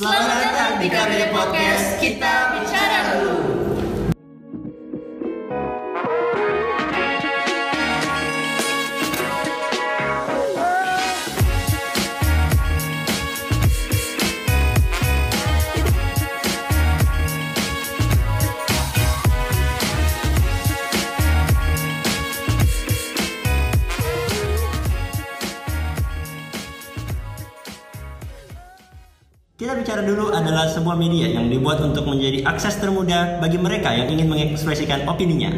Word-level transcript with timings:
Selamat 0.00 0.32
datang 0.32 0.72
di 0.80 0.88
KBD 0.88 1.28
Podcast, 1.28 2.00
kita 2.00 2.56
bicara 2.56 3.20
dulu. 3.20 3.39
Kita 29.60 29.76
bicara 29.76 30.00
dulu 30.00 30.32
adalah 30.32 30.64
sebuah 30.72 30.96
media 30.96 31.36
yang 31.36 31.52
dibuat 31.52 31.84
untuk 31.84 32.08
menjadi 32.08 32.48
akses 32.48 32.80
termudah 32.80 33.44
bagi 33.44 33.60
mereka 33.60 33.92
yang 33.92 34.08
ingin 34.08 34.24
mengekspresikan 34.32 35.04
opininya. 35.04 35.52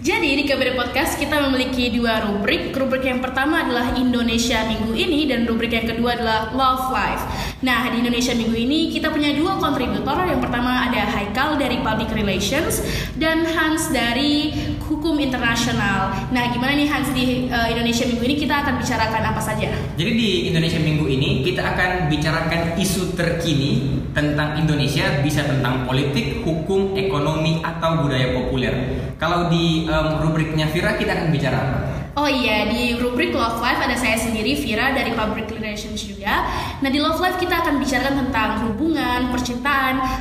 Jadi 0.00 0.32
di 0.32 0.48
KBD 0.48 0.72
Podcast 0.72 1.20
kita 1.20 1.44
memiliki 1.44 1.92
dua 1.92 2.24
rubrik. 2.24 2.72
Rubrik 2.72 3.04
yang 3.04 3.20
pertama 3.20 3.60
adalah 3.60 3.92
Indonesia 4.00 4.64
Minggu 4.64 4.96
ini 4.96 5.28
dan 5.28 5.44
rubrik 5.44 5.76
yang 5.76 5.84
kedua 5.84 6.16
adalah 6.16 6.56
Love 6.56 6.88
Life. 6.88 7.24
Nah 7.60 7.84
di 7.92 8.00
Indonesia 8.00 8.32
Minggu 8.32 8.56
ini 8.56 8.88
kita 8.88 9.12
punya 9.12 9.36
dua 9.36 9.60
kontributor. 9.60 10.24
Yang 10.24 10.40
pertama 10.48 10.88
ada 10.88 11.04
Haikal 11.04 11.60
dari 11.60 11.84
Public 11.84 12.16
Relations 12.16 12.80
dan 13.20 13.44
Hans 13.44 13.92
dari 13.92 14.56
Hukum 15.04 15.20
Internasional. 15.20 16.16
Nah 16.32 16.48
gimana 16.48 16.72
nih 16.72 16.88
Hans 16.88 17.12
di 17.12 17.52
uh, 17.52 17.68
Indonesia 17.68 18.08
Minggu 18.08 18.24
ini 18.24 18.40
kita 18.40 18.64
akan 18.64 18.80
bicarakan 18.80 19.36
apa 19.36 19.36
saja? 19.36 19.68
Jadi 20.00 20.12
di 20.16 20.48
Indonesia 20.48 20.80
Minggu 20.80 21.04
ini 21.04 21.44
kita 21.44 21.60
akan 21.60 22.08
bicarakan 22.08 22.72
isu 22.80 23.12
terkini 23.12 24.00
tentang 24.16 24.56
Indonesia 24.56 25.20
bisa 25.20 25.44
tentang 25.44 25.84
politik, 25.84 26.40
hukum, 26.40 26.96
ekonomi 26.96 27.60
atau 27.60 28.00
budaya 28.00 28.32
populer. 28.32 28.96
Kalau 29.20 29.52
di 29.52 29.84
um, 29.84 30.24
rubriknya 30.24 30.72
Vira 30.72 30.96
kita 30.96 31.20
akan 31.20 31.28
bicara 31.28 31.56
apa? 31.60 31.78
Oh 32.14 32.30
iya, 32.30 32.70
di 32.70 32.94
rubrik 32.94 33.34
Love 33.34 33.58
Life 33.58 33.82
ada 33.82 33.98
saya 33.98 34.14
sendiri, 34.14 34.54
Vira 34.54 34.94
dari 34.94 35.10
Public 35.18 35.50
Relations 35.50 35.98
juga. 35.98 36.46
Nah 36.78 36.86
di 36.86 37.02
Love 37.02 37.18
Life 37.18 37.42
kita 37.42 37.58
akan 37.58 37.82
bicarakan 37.82 38.14
tentang 38.24 38.50
hubungan, 38.70 39.34
percintaan, 39.34 39.73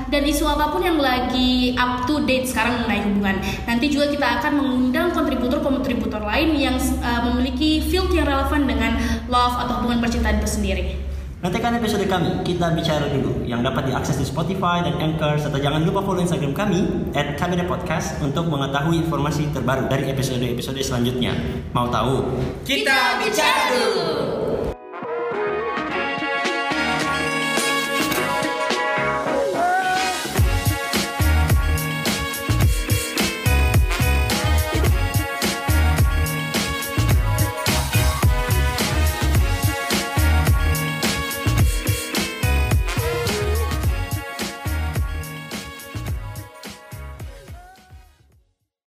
dan 0.09 0.21
isu 0.25 0.43
apa 0.45 0.73
pun 0.73 0.81
yang 0.81 0.99
lagi 0.99 1.77
up 1.77 2.03
to 2.09 2.23
date 2.25 2.49
sekarang 2.49 2.83
mengenai 2.83 3.01
hubungan. 3.07 3.37
Nanti 3.69 3.85
juga 3.89 4.09
kita 4.09 4.27
akan 4.41 4.51
mengundang 4.59 5.13
kontributor-kontributor 5.13 6.21
lain 6.23 6.57
yang 6.57 6.75
uh, 7.01 7.21
memiliki 7.31 7.83
field 7.83 8.09
yang 8.11 8.27
relevan 8.27 8.65
dengan 8.65 8.97
love 9.29 9.55
atau 9.57 9.83
hubungan 9.83 10.01
percintaan 10.01 10.41
itu 10.41 10.49
sendiri. 10.49 10.83
Nantikan 11.43 11.75
episode 11.75 12.07
kami, 12.07 12.39
kita 12.47 12.71
bicara 12.71 13.03
dulu, 13.11 13.43
yang 13.43 13.59
dapat 13.59 13.91
diakses 13.91 14.15
di 14.15 14.23
Spotify 14.23 14.79
dan 14.79 14.95
Anchor, 14.95 15.35
serta 15.35 15.59
jangan 15.59 15.83
lupa 15.83 15.99
follow 15.99 16.23
Instagram 16.23 16.55
kami, 16.55 17.11
at 17.11 17.35
KBD 17.35 17.67
Podcast, 17.67 18.15
untuk 18.23 18.47
mengetahui 18.47 19.03
informasi 19.03 19.51
terbaru 19.51 19.91
dari 19.91 20.07
episode-episode 20.07 20.79
selanjutnya. 20.79 21.35
Mau 21.75 21.91
tahu? 21.91 22.31
Kita 22.63 23.19
bicara 23.19 23.75
dulu. 23.75 24.52